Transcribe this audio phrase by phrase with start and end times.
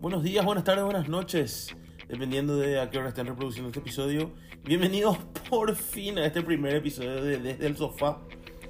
[0.00, 1.76] Buenos días, buenas tardes, buenas noches,
[2.08, 4.32] dependiendo de a qué hora estén reproduciendo este episodio.
[4.64, 5.18] Bienvenidos
[5.48, 8.18] por fin a este primer episodio de Desde el Sofá,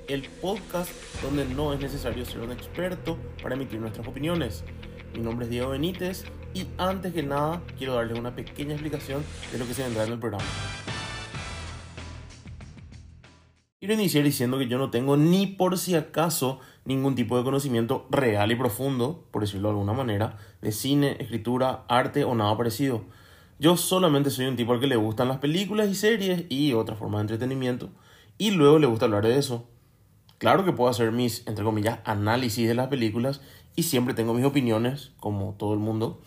[0.08, 0.90] el podcast
[1.22, 4.64] donde no es necesario ser un experto para emitir nuestras opiniones.
[5.14, 9.59] Mi nombre es Diego Benítez y antes que nada quiero darles una pequeña explicación de
[9.59, 10.45] lo que se vendrá en el programa.
[13.82, 18.06] Quiero iniciar diciendo que yo no tengo ni por si acaso ningún tipo de conocimiento
[18.10, 23.02] real y profundo, por decirlo de alguna manera, de cine, escritura, arte o nada parecido.
[23.59, 26.98] Yo solamente soy un tipo al que le gustan las películas y series y otras
[26.98, 27.90] formas de entretenimiento,
[28.38, 29.68] y luego le gusta hablar de eso.
[30.38, 33.40] Claro que puedo hacer mis, entre comillas, análisis de las películas
[33.76, 36.20] y siempre tengo mis opiniones, como todo el mundo,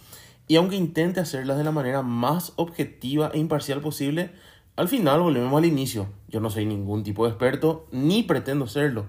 [0.48, 4.32] y aunque intente hacerlas de la manera más objetiva e imparcial posible,
[4.76, 6.08] al final volvemos al inicio.
[6.28, 9.08] Yo no soy ningún tipo de experto ni pretendo serlo.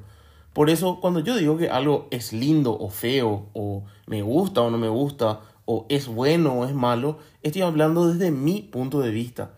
[0.56, 4.70] Por eso cuando yo digo que algo es lindo o feo, o me gusta o
[4.70, 9.10] no me gusta, o es bueno o es malo, estoy hablando desde mi punto de
[9.10, 9.51] vista.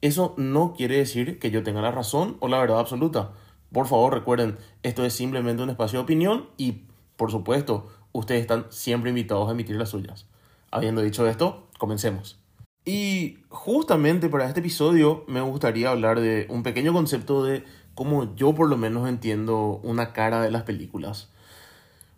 [0.00, 3.30] Eso no quiere decir que yo tenga la razón o la verdad absoluta.
[3.70, 6.82] Por favor recuerden, esto es simplemente un espacio de opinión y,
[7.14, 10.26] por supuesto, ustedes están siempre invitados a emitir las suyas.
[10.72, 12.40] Habiendo dicho esto, comencemos.
[12.84, 17.62] Y justamente para este episodio me gustaría hablar de un pequeño concepto de
[17.94, 21.28] cómo yo por lo menos entiendo una cara de las películas.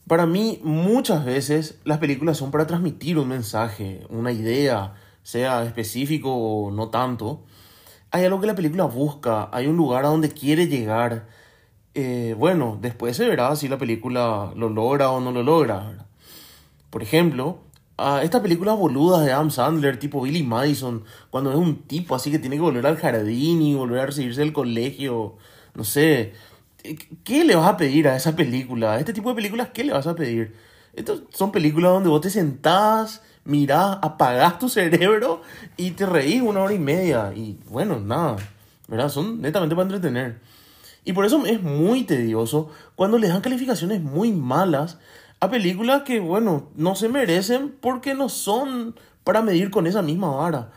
[0.06, 6.34] Para mí muchas veces las películas son para transmitir un mensaje, una idea, sea específico
[6.34, 7.44] o no tanto.
[8.10, 11.28] Hay algo que la película busca, hay un lugar a donde quiere llegar.
[11.94, 16.06] Eh, bueno, después se verá si la película lo logra o no lo logra.
[16.90, 17.60] Por ejemplo,
[17.96, 22.30] a esta película boluda de Adam Sandler, tipo Billy Madison, cuando es un tipo así
[22.30, 25.36] que tiene que volver al jardín y volver a recibirse del colegio,
[25.74, 26.34] no sé,
[27.24, 28.92] ¿qué le vas a pedir a esa película?
[28.92, 30.54] A este tipo de películas, ¿qué le vas a pedir?
[30.94, 35.42] Estas son películas donde vos te sentás, mirás, apagás tu cerebro
[35.76, 37.32] y te reís una hora y media.
[37.34, 38.36] Y bueno, nada,
[38.88, 39.08] ¿verdad?
[39.08, 40.40] Son netamente para entretener.
[41.04, 44.98] Y por eso es muy tedioso cuando le dan calificaciones muy malas
[45.40, 48.94] a películas que, bueno, no se merecen porque no son
[49.24, 50.70] para medir con esa misma vara.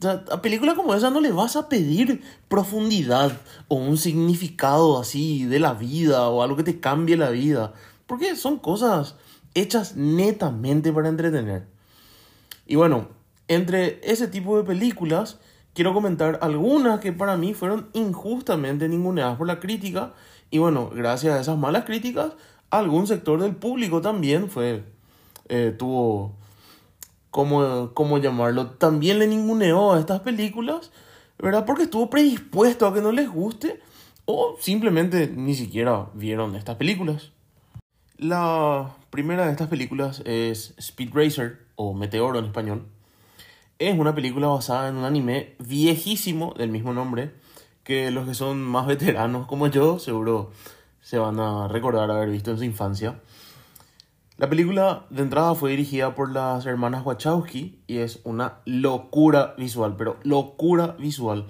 [0.00, 3.32] O sea, a películas como esa no le vas a pedir profundidad
[3.68, 7.74] o un significado así de la vida o algo que te cambie la vida.
[8.06, 9.16] Porque son cosas
[9.52, 11.66] hechas netamente para entretener.
[12.66, 13.08] Y bueno,
[13.46, 15.38] entre ese tipo de películas,
[15.74, 20.14] quiero comentar algunas que para mí fueron injustamente ninguneadas por la crítica.
[20.50, 22.32] Y bueno, gracias a esas malas críticas,
[22.70, 24.82] algún sector del público también fue,
[25.48, 26.36] eh, tuvo,
[27.30, 28.70] ¿cómo, ¿cómo llamarlo?
[28.70, 30.90] También le ninguneó a estas películas,
[31.38, 31.64] ¿verdad?
[31.64, 33.80] Porque estuvo predispuesto a que no les guste
[34.24, 37.32] o simplemente ni siquiera vieron estas películas.
[38.16, 42.86] La primera de estas películas es Speed Racer o Meteoro en español.
[43.78, 47.32] Es una película basada en un anime viejísimo del mismo nombre
[47.82, 50.50] que los que son más veteranos como yo seguro
[51.00, 53.20] se van a recordar haber visto en su infancia.
[54.40, 59.96] La película de entrada fue dirigida por las hermanas Wachowski y es una locura visual,
[59.98, 61.48] pero locura visual.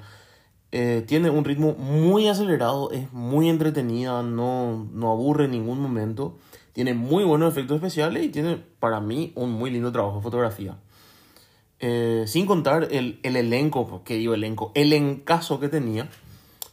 [0.73, 6.37] Eh, tiene un ritmo muy acelerado, es muy entretenida, no, no aburre en ningún momento.
[6.73, 10.77] Tiene muy buenos efectos especiales y tiene para mí un muy lindo trabajo de fotografía.
[11.79, 16.09] Eh, sin contar el, el elenco, que digo elenco, el encaso que tenía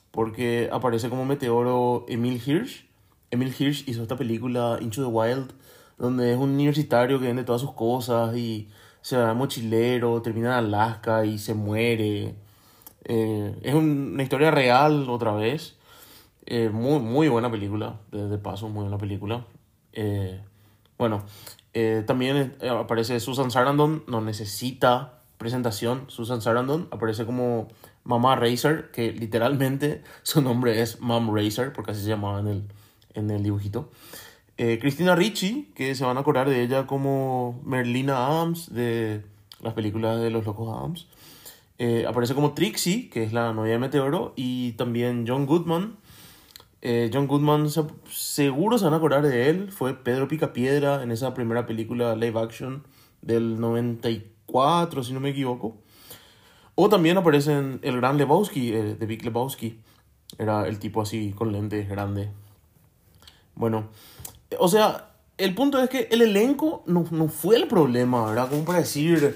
[0.10, 2.88] porque aparece como meteoro Emil Hirsch.
[3.30, 5.54] Emil Hirsch hizo esta película Into the Wild,
[5.98, 8.70] donde es un universitario que vende todas sus cosas y
[9.02, 12.36] se va mochilero, termina en Alaska y se muere.
[13.06, 15.78] Eh, es una historia real otra vez.
[16.46, 19.46] Eh, muy, muy buena película, de, paso, muy buena película.
[19.94, 20.42] Eh,
[20.98, 21.24] bueno,
[22.06, 26.06] también aparece Susan Sarandon, no necesita presentación.
[26.08, 27.68] Susan Sarandon aparece como
[28.04, 32.64] Mamá Racer, que literalmente su nombre es Mom Racer, porque así se llamaba en el,
[33.14, 33.90] en el dibujito.
[34.58, 39.24] Eh, Cristina Ricci, que se van a acordar de ella como Merlina Adams de
[39.62, 41.08] las películas de los locos Adams.
[41.80, 45.98] Eh, aparece como Trixie, que es la novia de Meteoro, y también John Goodman.
[46.82, 47.70] Eh, John Goodman,
[48.10, 52.40] seguro se van a acordar de él, fue Pedro Picapiedra en esa primera película live
[52.40, 52.84] action
[53.22, 55.78] del 94, si no me equivoco.
[56.76, 59.80] O también aparece el gran Lebowski, eh, de Big Lebowski.
[60.38, 62.30] Era el tipo así, con lentes grande.
[63.56, 63.88] Bueno,
[64.60, 68.50] o sea, el punto es que el elenco no, fue el problema, ¿verdad?
[68.50, 69.36] Como para decir,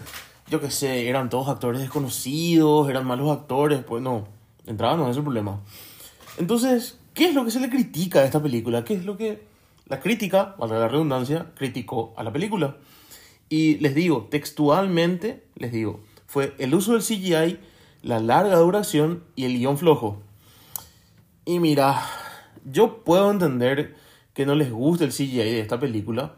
[0.49, 4.27] yo qué sé, eran todos actores desconocidos, eran malos actores, pues no,
[4.65, 5.59] entraba no es el problema.
[6.37, 8.83] Entonces, ¿qué es lo que se le critica a esta película?
[8.83, 9.43] ¿Qué es lo que
[9.87, 12.77] la crítica, valga la redundancia, criticó a la película?
[13.49, 17.59] Y les digo, textualmente, les digo, fue el uso del CGI,
[18.01, 20.21] la larga duración y el guion flojo.
[21.45, 22.01] Y mira,
[22.65, 23.95] yo puedo entender
[24.33, 26.35] que no les guste el CGI de esta película,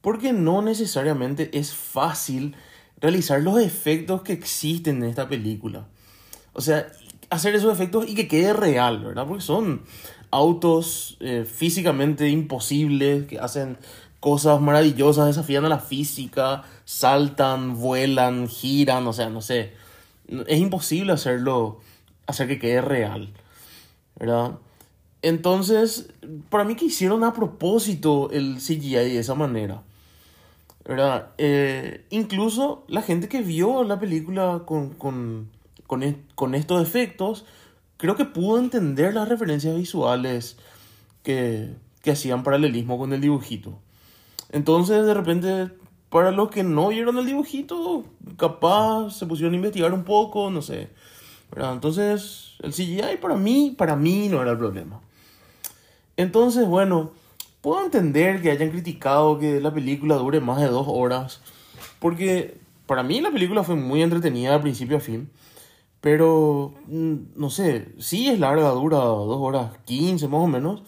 [0.00, 2.56] porque no necesariamente es fácil
[3.00, 5.86] realizar los efectos que existen en esta película.
[6.52, 6.86] O sea,
[7.30, 9.26] hacer esos efectos y que quede real, ¿verdad?
[9.26, 9.82] Porque son
[10.30, 13.78] autos eh, físicamente imposibles, que hacen
[14.20, 19.72] cosas maravillosas, desafían a la física, saltan, vuelan, giran, o sea, no sé.
[20.46, 21.80] Es imposible hacerlo,
[22.26, 23.32] hacer que quede real,
[24.18, 24.52] ¿verdad?
[25.22, 26.10] Entonces,
[26.50, 29.82] para mí que hicieron a propósito el CGI de esa manera.
[30.84, 31.28] ¿Verdad?
[31.38, 35.48] Eh, incluso la gente que vio la película con, con,
[35.86, 36.02] con,
[36.34, 37.44] con, estos efectos,
[37.98, 40.56] creo que pudo entender las referencias visuales
[41.22, 41.72] que,
[42.02, 43.78] que hacían paralelismo con el dibujito.
[44.50, 45.68] Entonces, de repente,
[46.10, 48.04] para los que no vieron el dibujito,
[48.36, 50.90] capaz se pusieron a investigar un poco, no sé.
[51.52, 51.74] ¿verdad?
[51.74, 55.00] Entonces, el CGI para mí, para mí no era el problema.
[56.22, 57.10] Entonces, bueno,
[57.62, 61.40] puedo entender que hayan criticado que la película dure más de dos horas,
[61.98, 65.30] porque para mí la película fue muy entretenida de principio a fin,
[66.00, 70.82] pero mm, no sé, sí es larga, dura dos horas quince más o menos,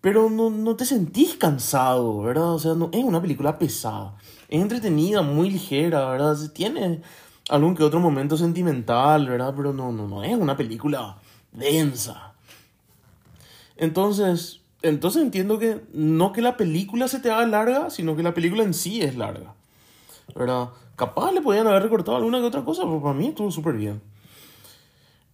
[0.00, 2.54] pero no, no te sentís cansado, ¿verdad?
[2.54, 4.16] O sea, no, es una película pesada,
[4.48, 6.36] es entretenida, muy ligera, ¿verdad?
[6.54, 7.02] Tiene
[7.48, 9.54] algún que otro momento sentimental, ¿verdad?
[9.56, 11.18] Pero no, no, no es una película
[11.52, 12.31] densa.
[13.82, 18.32] Entonces, entonces entiendo que no que la película se te haga larga, sino que la
[18.32, 19.54] película en sí es larga.
[20.36, 20.68] ¿Verdad?
[20.94, 24.00] Capaz le podían haber recortado alguna que otra cosa, pero para mí estuvo súper bien.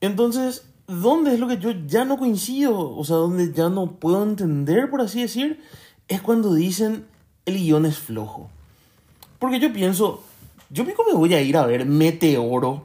[0.01, 2.97] Entonces, ¿dónde es lo que yo ya no coincido?
[2.97, 5.61] O sea, donde ya no puedo entender, por así decir,
[6.09, 7.05] es cuando dicen
[7.45, 8.49] el guion es flojo.
[9.39, 10.23] Porque yo pienso,
[10.71, 12.85] yo me voy a ir a ver Meteoro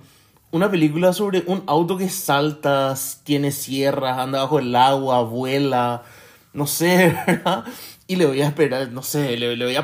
[0.53, 6.03] una película sobre un auto que salta, tiene sierras, anda bajo el agua, vuela,
[6.53, 7.65] no sé, ¿verdad?
[8.07, 8.53] Y le voy a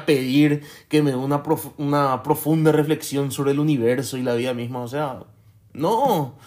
[0.06, 1.42] pedir que me dé una,
[1.78, 4.82] una profunda reflexión sobre el universo y la vida misma.
[4.82, 5.24] O sea,
[5.74, 5.98] no.
[6.04, 6.38] O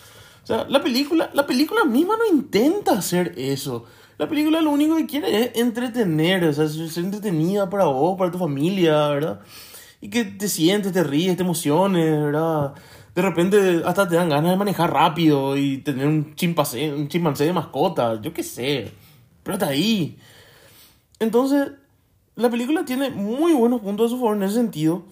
[0.45, 3.87] sea, la película, la película misma no intenta hacer eso.
[4.19, 8.31] La película lo único que quiere es entretener, o sea, ser entretenida para vos, para
[8.31, 9.41] tu familia, ¿verdad?
[10.01, 12.75] Y que te sientes, te ríes, te emociones, ¿verdad?
[13.14, 17.44] De repente hasta te dan ganas de manejar rápido y tener un chimpancé, un chimpancé
[17.44, 18.93] de mascota, yo qué sé.
[19.43, 20.19] Pero está ahí.
[21.19, 21.73] Entonces,
[22.37, 25.05] la película tiene muy buenos puntos a su favor en ese sentido,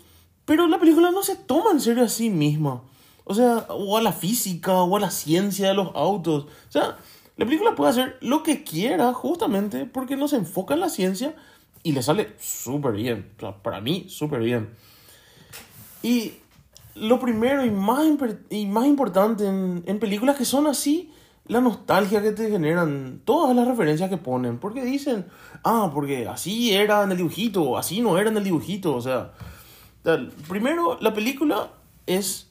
[0.45, 2.83] pero la película no se toma en serio a sí misma.
[3.25, 6.45] O sea, o a la física, o a la ciencia de los autos.
[6.45, 6.97] O sea,
[7.37, 11.35] la película puede hacer lo que quiera justamente porque no se enfoca en la ciencia
[11.83, 13.31] y le sale súper bien.
[13.37, 14.71] O sea, para mí, súper bien.
[16.03, 16.35] Y
[17.01, 18.07] lo primero y más,
[18.51, 21.13] y más importante en, en, películas que son así,
[21.47, 25.27] la nostalgia que te generan, todas las referencias que ponen, porque dicen,
[25.65, 29.33] ah, porque así era en el dibujito, así no era en el dibujito, o sea,
[30.49, 31.71] primero la película
[32.07, 32.51] es,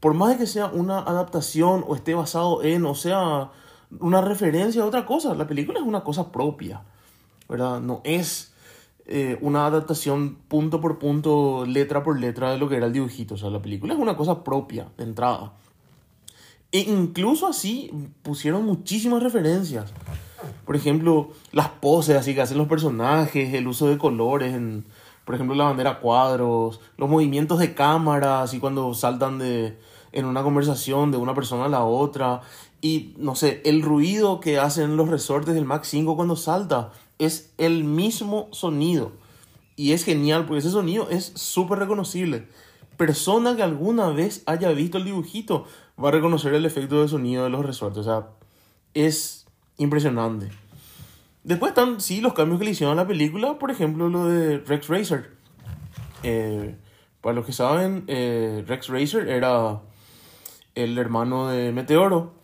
[0.00, 3.50] por más de que sea una adaptación o esté basado en, o sea,
[3.98, 6.82] una referencia a otra cosa, la película es una cosa propia,
[7.48, 7.80] ¿verdad?
[7.80, 8.52] No es
[9.06, 13.34] eh, una adaptación punto por punto, letra por letra de lo que era el dibujito.
[13.34, 15.52] O sea, la película es una cosa propia de entrada.
[16.72, 17.90] E incluso así
[18.22, 19.92] pusieron muchísimas referencias.
[20.64, 24.84] Por ejemplo, las poses así que hacen los personajes, el uso de colores en,
[25.24, 29.76] por ejemplo, la bandera cuadros, los movimientos de cámara, así cuando saltan de,
[30.12, 32.42] en una conversación de una persona a la otra.
[32.80, 37.52] Y no sé, el ruido que hacen los resortes del Max 5 cuando salta es
[37.58, 39.12] el mismo sonido.
[39.76, 42.48] Y es genial porque ese sonido es súper reconocible.
[42.96, 45.66] Persona que alguna vez haya visto el dibujito
[46.02, 47.98] va a reconocer el efecto de sonido de los resortes.
[47.98, 48.28] O sea,
[48.94, 49.46] es
[49.76, 50.50] impresionante.
[51.44, 53.58] Después están, sí, los cambios que le hicieron a la película.
[53.58, 55.30] Por ejemplo, lo de Rex Racer.
[56.22, 56.76] Eh,
[57.20, 59.80] para los que saben, eh, Rex Racer era
[60.74, 62.39] el hermano de Meteoro.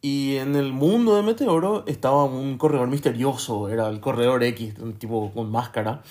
[0.00, 4.94] Y en el mundo de Meteoro estaba un corredor misterioso, era el corredor X, un
[4.94, 6.02] tipo con máscara.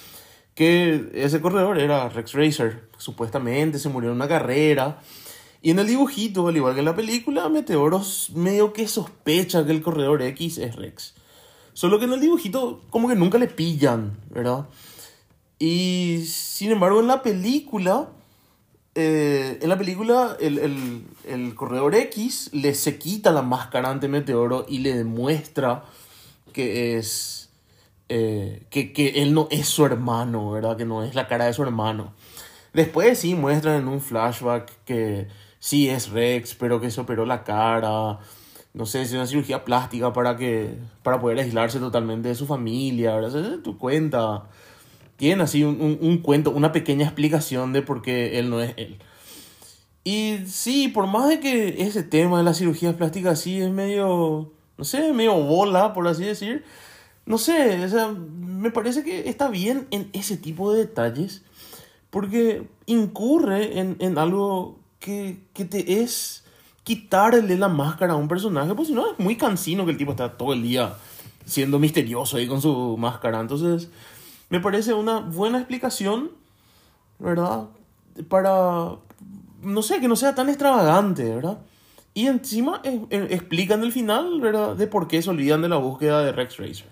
[0.56, 5.00] Que ese corredor era Rex Racer, supuestamente se murió en una carrera.
[5.62, 8.01] Y en el dibujito, al igual que en la película, Meteoro
[8.36, 11.13] medio que sospecha que el corredor X es Rex.
[11.74, 14.67] Solo que en el dibujito como que nunca le pillan, ¿verdad?
[15.60, 18.10] Y sin embargo en la película
[19.00, 24.80] eh, en la película el, corredor X le se quita la máscara ante Meteoro y
[24.80, 25.84] le demuestra
[26.51, 27.51] que es
[28.10, 30.77] eh, que, él no es su hermano, ¿verdad?
[30.77, 32.13] Que no es la cara de su hermano.
[32.74, 35.27] Después sí muestran en un flashback que
[35.60, 38.18] sí es Rex, pero que se operó la cara.
[38.74, 43.16] No sé, es una cirugía plástica para que para poder aislarse totalmente de su familia,
[43.16, 43.60] ¿verdad?
[43.60, 44.46] tu cuenta.
[45.18, 48.98] Tiene así un, un, cuento, una pequeña explicación de por qué él no es él.
[50.04, 54.54] Y sí, por más de que ese tema de las cirugías plásticas sí es medio,
[54.78, 56.64] no sé, medio bola, por así decir.
[57.26, 61.44] No sé, o sea, me parece que está bien en ese tipo de detalles
[62.10, 66.46] porque incurre en, en algo que, que, te es
[66.84, 70.12] quitarle la máscara a un personaje, pues si no es muy cansino que el tipo
[70.12, 70.96] está todo el día
[71.46, 73.40] siendo misterioso ahí con su máscara.
[73.40, 73.90] Entonces,
[74.50, 76.32] me parece una buena explicación,
[77.20, 77.68] ¿verdad?
[78.30, 78.96] Para,
[79.62, 81.60] no sé, que no sea tan extravagante, ¿verdad?
[82.13, 84.75] Y encima eh, explican el final, ¿verdad?
[84.75, 86.89] De por qué se olvidan de la búsqueda de Rex Racer.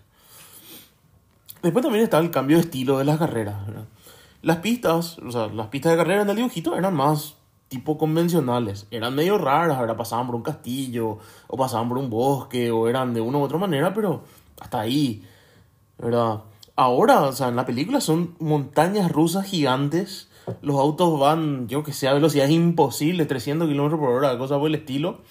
[1.63, 3.85] Después también está el cambio de estilo de las carreras, ¿verdad?
[4.43, 7.37] Las pistas, o sea, las pistas de carrera en el dibujito eran más
[7.69, 8.85] tipo convencionales.
[8.91, 13.13] Eran medio raras, ahora pasaban por un castillo, o pasaban por un bosque, o eran
[13.13, 14.23] de una u otra manera, pero
[14.59, 15.23] hasta ahí,
[15.97, 16.41] ¿verdad?
[16.75, 20.29] Ahora, o sea, en la película son montañas rusas gigantes,
[20.61, 24.67] los autos van, yo que sé, a velocidades imposibles, 300 kilómetros por hora, cosas por
[24.67, 25.21] el estilo,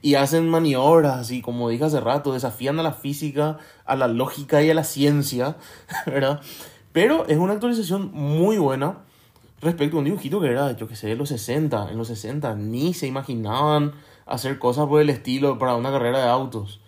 [0.00, 4.62] y hacen maniobras, así como dije hace rato, desafían a la física, a la lógica
[4.62, 5.56] y a la ciencia,
[6.06, 6.40] ¿verdad?
[6.92, 8.98] Pero es una actualización muy buena
[9.60, 11.90] respecto a un dibujito que era, yo que sé, de los 60.
[11.90, 13.94] En los 60 ni se imaginaban
[14.26, 16.80] hacer cosas por el estilo para una carrera de autos.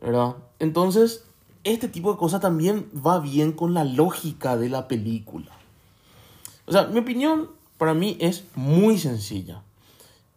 [0.00, 0.34] ¿Verdad?
[0.58, 1.25] Entonces,
[1.66, 5.50] este tipo de cosas también va bien con la lógica de la película.
[6.66, 9.62] O sea, mi opinión para mí es muy sencilla.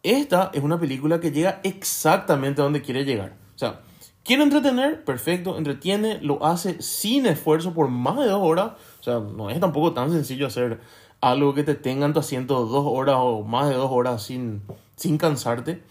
[0.02, 3.34] Esta es una película que llega exactamente a donde quiere llegar.
[3.54, 3.80] O sea,
[4.22, 8.72] Quiero entretener, perfecto, entretiene, lo hace sin esfuerzo por más de dos horas.
[9.00, 10.80] O sea, no es tampoco tan sencillo hacer
[11.20, 14.62] algo que te tenga en tu asiento dos horas o más de dos horas sin,
[14.96, 15.82] sin cansarte.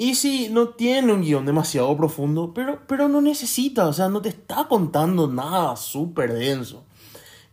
[0.00, 4.22] Y si no tiene un guion demasiado profundo, pero, pero no necesita, o sea, no
[4.22, 6.84] te está contando nada súper denso.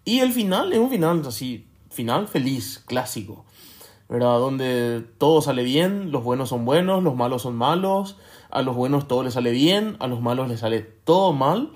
[0.05, 3.43] Y el final es un final así, final feliz, clásico,
[4.07, 4.39] ¿verdad?
[4.39, 8.15] Donde todo sale bien, los buenos son buenos, los malos son malos
[8.49, 11.73] a los buenos todo les sale bien, a los malos les sale todo mal,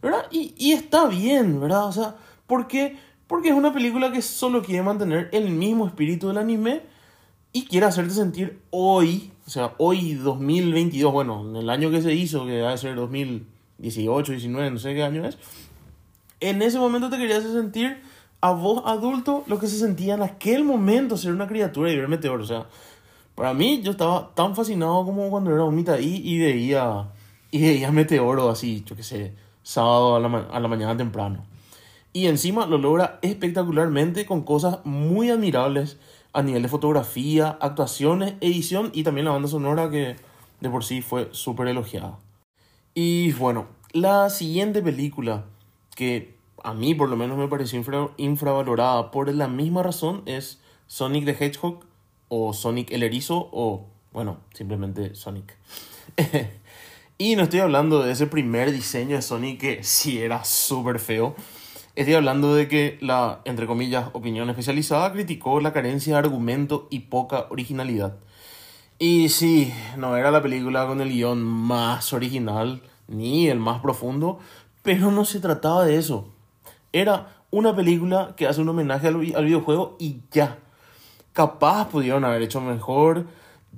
[0.00, 0.24] ¿verdad?
[0.30, 1.88] Y, y está bien, ¿verdad?
[1.88, 2.96] O sea, ¿por qué?
[3.26, 6.95] Porque es una película que solo quiere mantener el mismo espíritu del anime
[7.56, 12.12] y quiere hacerte sentir hoy, o sea, hoy 2022, bueno, en el año que se
[12.12, 15.38] hizo, que debe ser 2018, 19, no sé qué año es,
[16.40, 18.02] en ese momento te quería hacer sentir
[18.42, 22.08] a vos adulto lo que se sentía en aquel momento ser una criatura y ver
[22.08, 22.66] meteor, o sea,
[23.34, 27.08] para mí, yo estaba tan fascinado como cuando era un ahí y veía,
[27.50, 29.32] y veía Meteoro así, yo qué sé,
[29.62, 31.46] sábado a la, a la mañana temprano.
[32.12, 35.96] Y encima lo logra espectacularmente con cosas muy admirables
[36.36, 40.16] a nivel de fotografía, actuaciones, edición y también la banda sonora que
[40.60, 42.18] de por sí fue súper elogiada.
[42.92, 45.46] Y bueno, la siguiente película
[45.94, 47.82] que a mí por lo menos me pareció
[48.18, 51.86] infravalorada por la misma razón es Sonic the Hedgehog
[52.28, 55.56] o Sonic el Erizo o, bueno, simplemente Sonic.
[57.18, 61.34] y no estoy hablando de ese primer diseño de Sonic que sí era súper feo.
[61.96, 67.00] Estoy hablando de que la, entre comillas, opinión especializada criticó la carencia de argumento y
[67.00, 68.18] poca originalidad.
[68.98, 74.40] Y sí, no era la película con el guion más original ni el más profundo,
[74.82, 76.28] pero no se trataba de eso.
[76.92, 80.58] Era una película que hace un homenaje al, al videojuego y ya.
[81.32, 83.24] Capaz pudieron haber hecho mejor,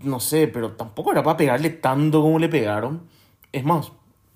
[0.03, 3.03] no sé, pero tampoco era para pegarle tanto como le pegaron.
[3.53, 3.93] Es más,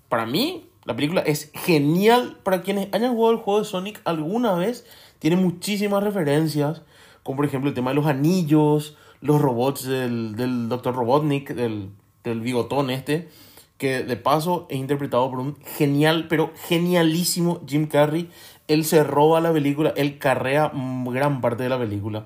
[0.07, 4.53] para mí la película es genial para quienes hayan jugado el juego de Sonic alguna
[4.53, 4.85] vez.
[5.19, 6.81] Tiene muchísimas referencias,
[7.23, 10.93] como por ejemplo el tema de los anillos, los robots del, del Dr.
[10.93, 11.89] Robotnik, del,
[12.23, 13.29] del bigotón este,
[13.77, 18.29] que de paso es interpretado por un genial, pero genialísimo Jim Carrey.
[18.67, 22.25] Él se roba la película, él carrea gran parte de la película.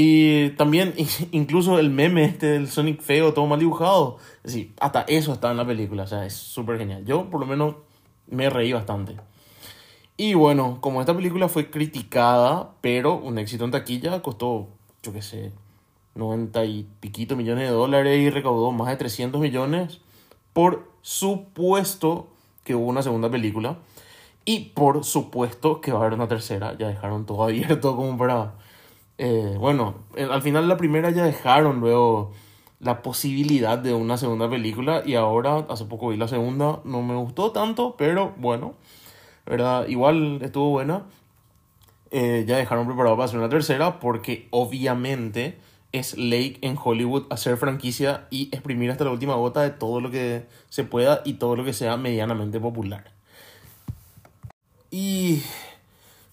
[0.00, 0.94] Y también
[1.32, 4.18] incluso el meme este del Sonic feo, todo mal dibujado.
[4.44, 7.04] Sí, hasta eso está en la película, o sea, es súper genial.
[7.04, 7.74] Yo por lo menos
[8.28, 9.16] me reí bastante.
[10.16, 14.68] Y bueno, como esta película fue criticada, pero un éxito en taquilla, costó,
[15.02, 15.52] yo qué sé,
[16.14, 20.00] 90 y piquito millones de dólares y recaudó más de 300 millones.
[20.52, 22.28] Por supuesto
[22.62, 23.78] que hubo una segunda película.
[24.44, 26.78] Y por supuesto que va a haber una tercera.
[26.78, 28.54] Ya dejaron todo abierto como para
[29.18, 32.32] eh, bueno, al final la primera ya dejaron luego
[32.80, 37.16] la posibilidad de una segunda película y ahora hace poco vi la segunda, no me
[37.16, 38.74] gustó tanto, pero bueno,
[39.46, 39.88] ¿verdad?
[39.88, 41.04] Igual estuvo buena.
[42.10, 45.58] eh, ya dejaron preparado para hacer una tercera porque obviamente
[45.92, 50.10] es ley en Hollywood hacer franquicia y exprimir hasta la última gota de todo lo
[50.10, 53.12] que se pueda y todo lo que sea medianamente popular.
[54.90, 55.42] Y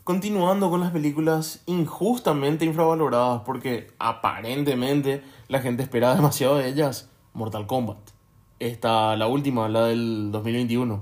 [0.06, 7.66] continuando con las películas injustamente infravaloradas porque aparentemente la gente espera demasiado de ellas, Mortal
[7.66, 7.98] Kombat.
[8.60, 11.02] Esta, la última, la del 2021.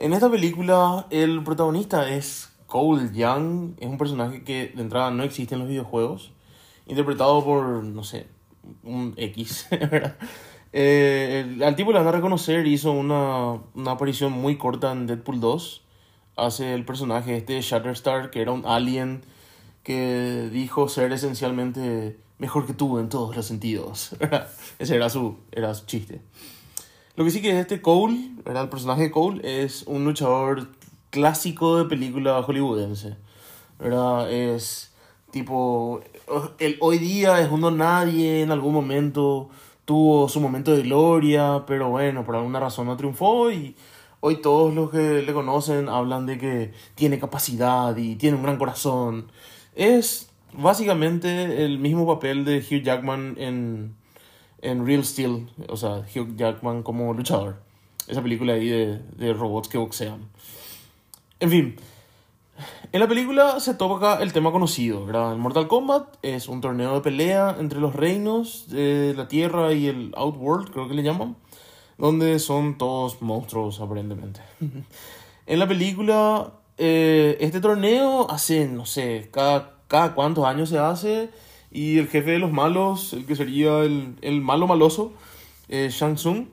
[0.00, 5.22] En esta película el protagonista es Cole Young, es un personaje que de entrada no
[5.22, 6.32] existe en los videojuegos
[6.86, 8.26] interpretado por, no sé,
[8.82, 10.16] un X, ¿verdad?
[10.74, 15.40] Eh, al tipo le van a reconocer, hizo una, una, aparición muy corta en Deadpool
[15.40, 15.87] 2.
[16.38, 19.22] Hace el personaje este Shatterstar, que era un alien
[19.82, 24.16] que dijo ser esencialmente mejor que tú en todos los sentidos.
[24.78, 26.20] Ese era su, era su chiste.
[27.16, 30.68] Lo que sí que este Cole, el personaje de Cole, es un luchador
[31.10, 33.16] clásico de película hollywoodense.
[33.78, 34.30] ¿verdad?
[34.30, 34.92] Es
[35.30, 36.00] tipo
[36.58, 39.48] el hoy día es uno nadie, en algún momento
[39.84, 43.74] tuvo su momento de gloria, pero bueno, por alguna razón no triunfó y
[44.20, 48.58] hoy todos los que le conocen hablan de que tiene capacidad y tiene un gran
[48.58, 49.30] corazón.
[49.74, 53.94] Es básicamente el mismo papel de Hugh Jackman en,
[54.62, 57.56] en Real Steel, o sea, Hugh Jackman como luchador.
[58.06, 60.28] Esa película ahí de, de robots que boxean.
[61.40, 61.76] En fin,
[62.90, 65.32] en la película se toca el tema conocido, ¿verdad?
[65.32, 69.86] El Mortal Kombat es un torneo de pelea entre los reinos de la Tierra y
[69.86, 71.36] el Outworld, creo que le llaman,
[71.98, 74.40] donde son todos monstruos aparentemente.
[75.46, 81.30] en la película, eh, este torneo hace, no sé, cada, cada cuántos años se hace
[81.70, 85.12] y el jefe de los malos, el que sería el, el malo maloso,
[85.68, 86.46] eh, Shang Tsung,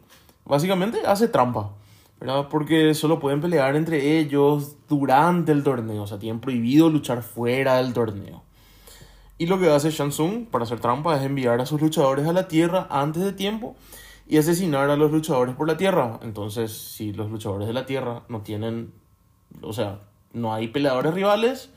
[0.45, 1.71] básicamente hace trampa.
[2.19, 2.47] ¿verdad?
[2.49, 7.77] Porque solo pueden pelear entre ellos durante el torneo, o sea, tienen prohibido luchar fuera
[7.77, 8.43] del torneo.
[9.37, 12.47] Y lo que hace Shansung para hacer trampa es enviar a sus luchadores a la
[12.47, 13.75] Tierra antes de tiempo
[14.27, 16.19] y asesinar a los luchadores por la Tierra.
[16.23, 18.93] Entonces, si los luchadores de la Tierra no tienen,
[19.61, 19.99] o sea,
[20.33, 21.69] no hay peleadores rivales,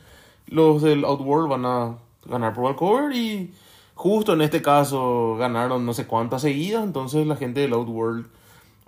[0.46, 3.52] los del Outworld van a ganar por walkover y
[3.94, 8.26] justo en este caso ganaron no sé cuántas seguidas, entonces la gente del Outworld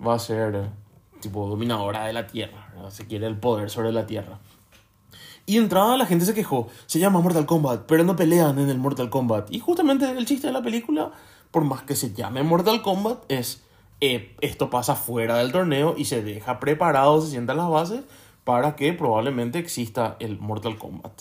[0.05, 0.69] va a ser
[1.21, 4.39] tipo dominadora de la Tierra, se quiere el poder sobre la Tierra.
[5.45, 8.77] Y entrada la gente se quejó, se llama Mortal Kombat, pero no pelean en el
[8.77, 9.51] Mortal Kombat.
[9.51, 11.11] Y justamente el chiste de la película,
[11.51, 13.63] por más que se llame Mortal Kombat, es
[13.99, 18.01] eh, esto pasa fuera del torneo y se deja preparado, se sientan las bases
[18.43, 21.13] para que probablemente exista el Mortal Kombat.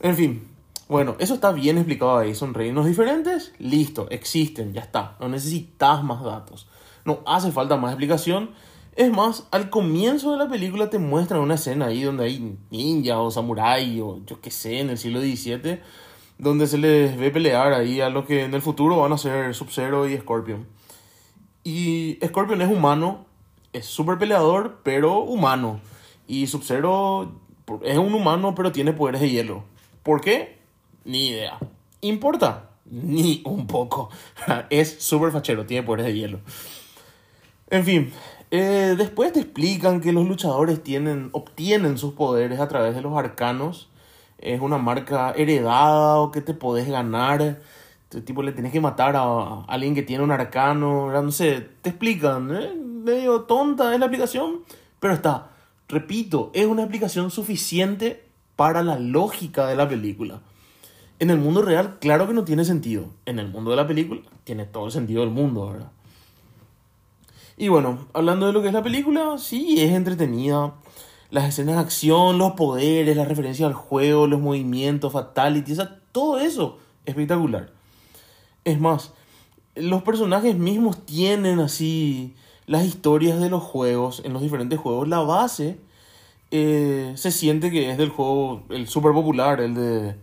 [0.00, 0.48] En fin,
[0.88, 2.34] bueno, eso está bien explicado ahí.
[2.34, 5.16] Son reinos diferentes, listo, existen, ya está.
[5.20, 6.66] No necesitas más datos.
[7.04, 8.50] No hace falta más explicación.
[8.94, 13.20] Es más, al comienzo de la película te muestran una escena ahí donde hay ninja
[13.20, 15.80] o samurai o yo qué sé, en el siglo XVII,
[16.38, 19.54] donde se les ve pelear ahí a lo que en el futuro van a ser
[19.54, 20.66] Sub-Zero y Scorpion.
[21.64, 23.26] Y Scorpion es humano,
[23.72, 25.80] es súper peleador, pero humano.
[26.26, 27.32] Y Sub-Zero
[27.82, 29.64] es un humano, pero tiene poderes de hielo.
[30.02, 30.58] ¿Por qué?
[31.04, 31.58] Ni idea.
[32.00, 32.70] ¿Importa?
[32.84, 34.10] Ni un poco.
[34.70, 36.40] es súper fachero, tiene poderes de hielo.
[37.70, 38.12] En fin,
[38.50, 43.16] eh, después te explican que los luchadores tienen, obtienen sus poderes a través de los
[43.16, 43.88] arcanos.
[44.42, 47.60] Es una marca heredada o que te podés ganar.
[48.24, 51.10] Tipo le tienes que matar a, alguien que tiene un arcano.
[51.10, 52.54] No sé, te explican.
[52.54, 52.74] ¿eh?
[52.74, 54.60] Medio tonta es la aplicación,
[55.00, 55.50] pero está.
[55.88, 58.24] Repito, es una aplicación suficiente
[58.56, 60.40] para la lógica de la película.
[61.18, 63.06] En el mundo real, claro que no tiene sentido.
[63.26, 65.90] En el mundo de la película, tiene todo el sentido del mundo, ¿verdad?
[67.56, 70.74] Y bueno, hablando de lo que es la película, sí, es entretenida.
[71.32, 75.80] Las escenas de acción, los poderes, la referencia al juego, los movimientos, fatalities,
[76.12, 77.72] todo eso espectacular.
[78.64, 79.14] Es más,
[79.74, 85.08] los personajes mismos tienen así las historias de los juegos, en los diferentes juegos.
[85.08, 85.80] La base
[86.50, 90.16] eh, se siente que es del juego, el super popular, el de,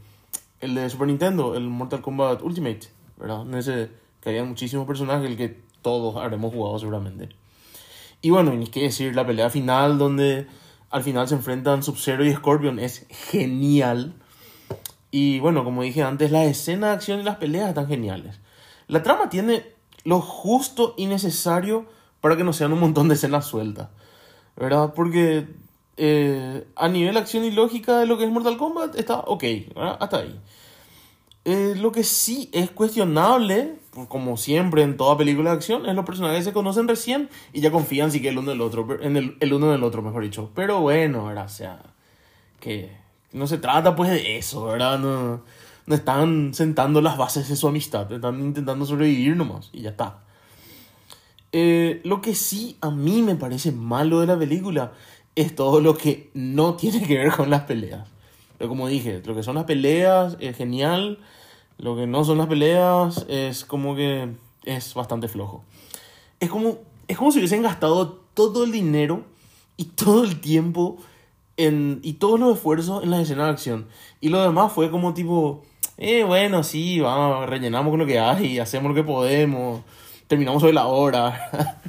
[0.61, 2.81] el de Super Nintendo, el Mortal Kombat Ultimate,
[3.17, 3.41] ¿verdad?
[3.41, 3.89] En ese
[4.21, 7.29] que había muchísimos personajes, el que todos habremos jugado seguramente.
[8.21, 10.45] Y bueno, ni qué decir, la pelea final donde
[10.89, 14.15] al final se enfrentan Sub-Zero y Scorpion es genial.
[15.11, 18.39] Y bueno, como dije antes, la escena de acción y las peleas están geniales.
[18.87, 19.65] La trama tiene
[20.03, 21.85] lo justo y necesario
[22.21, 23.89] para que no sean un montón de escenas sueltas.
[24.55, 24.93] ¿Verdad?
[24.93, 25.47] Porque
[25.97, 29.43] eh, a nivel acción y lógica de lo que es Mortal Kombat está ok,
[29.99, 30.39] hasta ahí.
[31.45, 36.05] Eh, lo que sí es cuestionable, como siempre en toda película de acción, es los
[36.05, 39.37] personajes se conocen recién y ya confían sí que el uno del otro, en el,
[39.39, 40.51] el uno del otro, mejor dicho.
[40.55, 41.81] Pero bueno, o sea,
[42.59, 42.91] que,
[43.31, 44.99] no se trata pues de eso, ¿verdad?
[44.99, 45.41] No,
[45.85, 50.19] no están sentando las bases de su amistad, están intentando sobrevivir nomás y ya está.
[51.51, 54.91] Eh, lo que sí a mí me parece malo de la película
[55.35, 58.07] es todo lo que no tiene que ver con las peleas.
[58.57, 61.19] Pero como dije, lo que son las peleas es genial,
[61.79, 64.29] lo que no son las peleas es como que
[64.65, 65.63] es bastante flojo.
[66.39, 69.23] Es como, es como si hubiesen gastado todo el dinero
[69.77, 70.97] y todo el tiempo
[71.55, 73.87] en, y todos los esfuerzos en la escena de acción.
[74.19, 75.63] Y lo demás fue como tipo,
[75.97, 79.81] eh, bueno, sí, vamos, rellenamos con lo que hay, hacemos lo que podemos,
[80.27, 81.81] terminamos hoy la hora.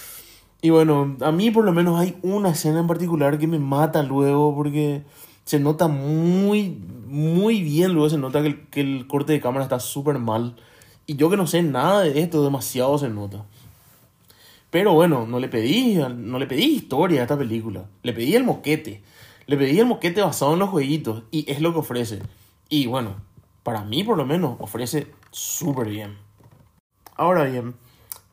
[0.60, 4.02] y bueno, a mí por lo menos hay una escena en particular que me mata
[4.02, 5.04] luego porque
[5.48, 9.64] se nota muy, muy bien, luego se nota que el, que el corte de cámara
[9.64, 10.56] está súper mal.
[11.06, 13.46] Y yo que no sé nada de esto, demasiado se nota.
[14.68, 17.86] Pero bueno, no le pedí, no le pedí historia a esta película.
[18.02, 19.02] Le pedí el moquete.
[19.46, 21.22] Le pedí el moquete basado en los jueguitos.
[21.30, 22.20] Y es lo que ofrece.
[22.68, 23.14] Y bueno,
[23.62, 26.18] para mí por lo menos ofrece súper bien.
[27.16, 27.74] Ahora bien,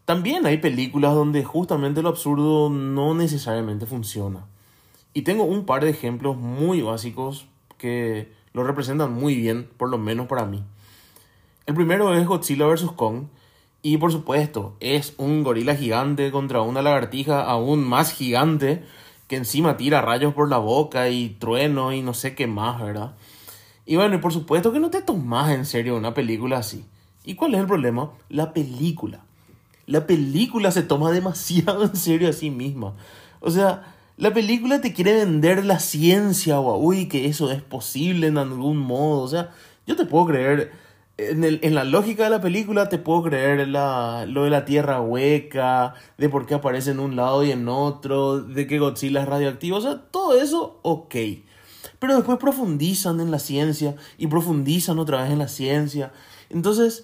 [0.03, 4.47] también hay películas donde justamente lo absurdo no necesariamente funciona.
[5.15, 7.47] Y tengo un par de ejemplos muy básicos
[7.77, 10.61] que lo representan muy bien, por lo menos para mí.
[11.65, 12.91] El primero es Godzilla vs.
[12.97, 13.27] Kong.
[13.81, 18.83] Y por supuesto, es un gorila gigante contra una lagartija aún más gigante
[19.29, 23.15] que encima tira rayos por la boca y trueno y no sé qué más, ¿verdad?
[23.85, 26.83] Y bueno, y por supuesto que no te tomas en serio una película así.
[27.23, 28.11] ¿Y cuál es el problema?
[28.27, 29.23] La película.
[29.85, 32.95] La película se toma demasiado en serio a sí misma.
[33.39, 38.27] O sea, la película te quiere vender la ciencia, o uy, que eso es posible
[38.27, 39.21] en algún modo.
[39.21, 39.51] O sea,
[39.85, 40.71] yo te puedo creer,
[41.17, 44.65] en, el, en la lógica de la película te puedo creer la, lo de la
[44.65, 49.21] tierra hueca, de por qué aparece en un lado y en otro, de que Godzilla
[49.21, 49.77] es radioactivo.
[49.77, 51.15] O sea, todo eso, ok.
[51.99, 56.13] Pero después profundizan en la ciencia y profundizan otra vez en la ciencia.
[56.49, 57.03] Entonces,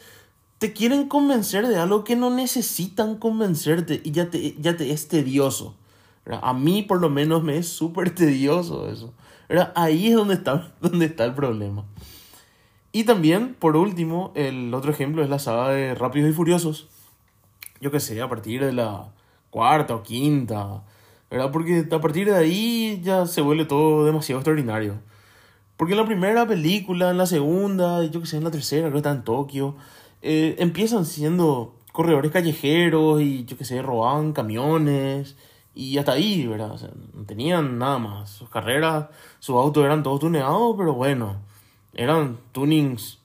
[0.60, 5.08] te quieren convencer de algo que no necesitan convencerte y ya te, ya te es
[5.08, 5.76] tedioso.
[6.41, 9.13] A mí por lo menos me es súper tedioso eso.
[9.76, 11.86] Ahí es donde está, donde está el problema.
[12.94, 16.89] Y también, por último, el otro ejemplo es la saga de Rápidos y Furiosos.
[17.80, 19.12] Yo qué sé, a partir de la
[19.50, 20.84] cuarta o quinta,
[21.30, 21.52] ¿verdad?
[21.52, 25.00] Porque a partir de ahí ya se vuelve todo demasiado extraordinario.
[25.78, 28.94] Porque en la primera película, en la segunda, yo qué sé, en la tercera, creo
[28.94, 29.76] que está en Tokio,
[30.22, 35.36] eh, empiezan siendo corredores callejeros y yo qué sé, robaban camiones
[35.73, 36.71] y hasta ahí, ¿verdad?
[36.71, 38.29] O sea, no tenían nada más.
[38.29, 39.07] Sus carreras,
[39.39, 41.38] sus autos eran todos tuneados, pero bueno,
[41.93, 43.19] eran tunings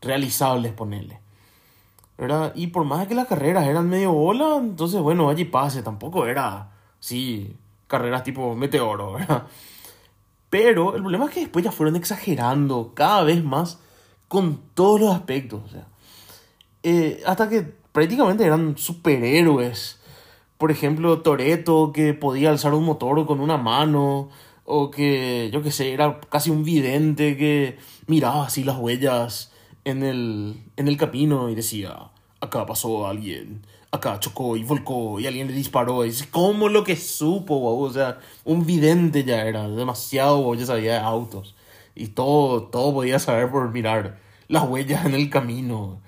[0.00, 1.20] realizables, ponerle.
[2.18, 2.52] ¿Verdad?
[2.54, 6.70] Y por más que las carreras eran medio bola, entonces bueno, allí pase, tampoco era,
[6.98, 7.54] sí,
[7.86, 9.46] carreras tipo meteoro, ¿verdad?
[10.48, 13.80] Pero el problema es que después ya fueron exagerando cada vez más
[14.28, 15.86] con todos los aspectos, o sea,
[16.82, 17.62] eh, hasta que
[17.92, 20.00] prácticamente eran superhéroes
[20.58, 24.30] por ejemplo, Toreto que podía alzar un motor con una mano,
[24.64, 29.52] o que, yo qué sé, era casi un vidente que miraba así las huellas
[29.84, 35.26] en el, en el camino y decía, acá pasó alguien, acá chocó y volcó y
[35.26, 36.04] alguien le disparó.
[36.04, 40.94] Y dice, ¿cómo lo que supo, O sea, un vidente ya era, demasiado, ya sabía
[40.94, 41.54] de autos.
[41.94, 46.00] Y todo, todo podía saber por mirar las huellas en el camino.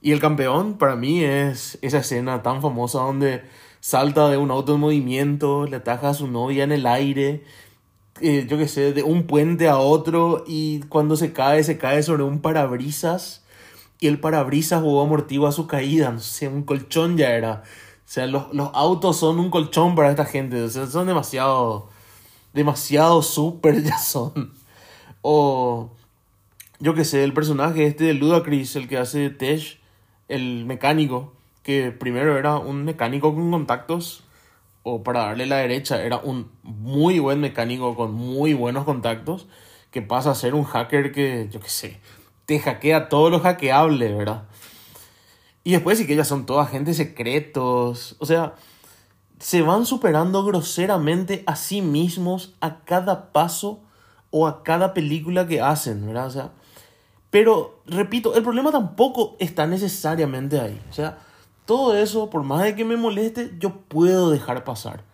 [0.00, 3.42] Y el campeón para mí es esa escena tan famosa donde
[3.80, 7.44] salta de un auto en movimiento, le ataja a su novia en el aire,
[8.20, 12.02] eh, yo qué sé, de un puente a otro y cuando se cae, se cae
[12.02, 13.44] sobre un parabrisas
[14.00, 17.62] y el parabrisas o amortigua su caída, no sé, un colchón ya era.
[17.64, 21.90] O sea, los, los autos son un colchón para esta gente, o sea, son demasiado,
[22.54, 24.54] demasiado súper ya son.
[25.22, 25.90] O,
[26.80, 29.80] yo qué sé, el personaje este de Ludacris, el que hace Tesh,
[30.28, 31.34] el mecánico,
[31.68, 34.24] que primero era un mecánico con contactos,
[34.84, 39.46] o para darle la derecha, era un muy buen mecánico con muy buenos contactos,
[39.90, 42.00] que pasa a ser un hacker que, yo qué sé,
[42.46, 44.44] te hackea todo lo hackeable, ¿verdad?
[45.62, 48.54] Y después sí que ellas son todos agentes secretos, o sea,
[49.38, 53.82] se van superando groseramente a sí mismos a cada paso
[54.30, 56.28] o a cada película que hacen, ¿verdad?
[56.28, 56.52] O sea,
[57.28, 60.80] pero repito, el problema tampoco está necesariamente ahí.
[60.88, 61.18] O sea,
[61.68, 65.04] todo eso, por más de que me moleste, yo puedo dejar pasar.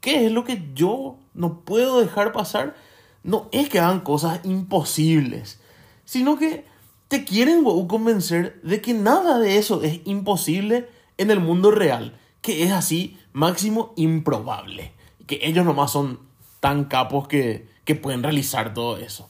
[0.00, 2.76] ¿Qué es lo que yo no puedo dejar pasar?
[3.24, 5.58] No es que hagan cosas imposibles,
[6.04, 6.64] sino que
[7.08, 12.62] te quieren convencer de que nada de eso es imposible en el mundo real, que
[12.62, 14.92] es así máximo improbable,
[15.26, 16.20] que ellos nomás son
[16.60, 19.28] tan capos que, que pueden realizar todo eso.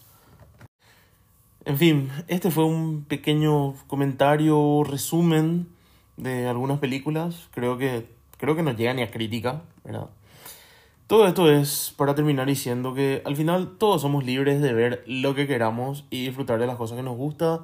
[1.64, 5.77] En fin, este fue un pequeño comentario, resumen
[6.18, 7.48] de algunas películas.
[7.52, 10.10] Creo que, creo que no llega ni a crítica, ¿verdad?
[11.06, 15.34] Todo esto es para terminar diciendo que al final todos somos libres de ver lo
[15.34, 17.62] que queramos y disfrutar de las cosas que nos gusta.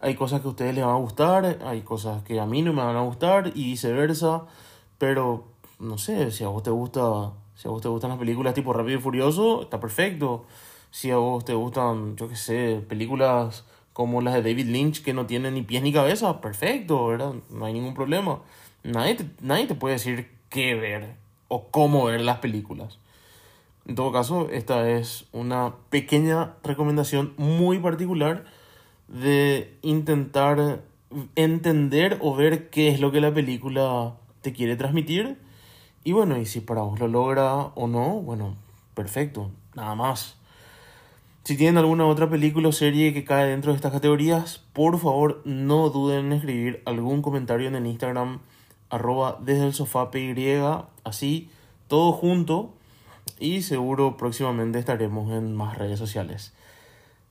[0.00, 2.72] Hay cosas que a ustedes les van a gustar, hay cosas que a mí no
[2.72, 4.44] me van a gustar y viceversa.
[4.96, 5.44] Pero
[5.78, 8.72] no sé, si a vos te gusta, si a vos te gustan las películas tipo
[8.72, 10.46] Rápido y Furioso, está perfecto.
[10.90, 13.64] Si a vos te gustan, yo qué sé, películas
[13.96, 17.32] como las de David Lynch que no tienen ni pies ni cabeza, perfecto, ¿verdad?
[17.48, 18.42] No hay ningún problema.
[18.84, 21.14] Nadie nadie te puede decir qué ver
[21.48, 22.98] o cómo ver las películas.
[23.86, 28.44] En todo caso, esta es una pequeña recomendación muy particular
[29.08, 30.82] de intentar
[31.34, 35.38] entender o ver qué es lo que la película te quiere transmitir.
[36.04, 38.56] Y bueno, y si para vos lo logra o no, bueno,
[38.92, 40.35] perfecto, nada más.
[41.46, 45.42] Si tienen alguna otra película o serie que cae dentro de estas categorías, por favor
[45.44, 48.40] no duden en escribir algún comentario en el Instagram
[48.90, 50.34] arroba desde el sofá PY,
[51.04, 51.48] así,
[51.86, 52.74] todo junto.
[53.38, 56.52] Y seguro próximamente estaremos en más redes sociales.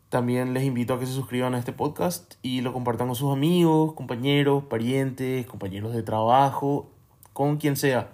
[0.08, 3.34] También les invito a que se suscriban a este podcast y lo compartan con sus
[3.34, 6.90] amigos, compañeros, parientes, compañeros de trabajo,
[7.34, 8.14] con quien sea.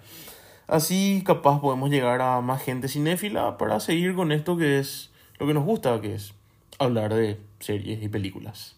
[0.66, 5.46] Así capaz podemos llegar a más gente cinéfila para seguir con esto que es lo
[5.46, 6.34] que nos gusta, que es
[6.78, 8.76] hablar de series y películas.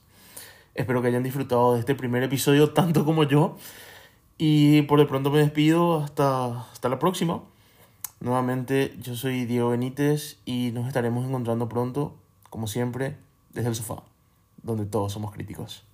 [0.74, 3.56] Espero que hayan disfrutado de este primer episodio tanto como yo.
[4.36, 7.42] Y por de pronto me despido hasta, hasta la próxima.
[8.20, 12.16] Nuevamente, yo soy Diego Benítez y nos estaremos encontrando pronto,
[12.50, 13.16] como siempre,
[13.52, 14.02] desde el sofá,
[14.62, 15.84] donde todos somos críticos.